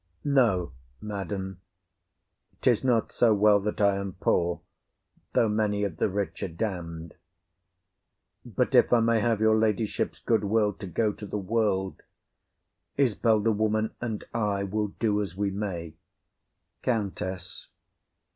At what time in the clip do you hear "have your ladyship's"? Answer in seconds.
9.19-10.17